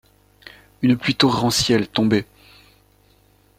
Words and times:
Une 0.81 0.97
pluie 0.97 1.13
torrentielle 1.13 1.87
tombait. 1.87 2.25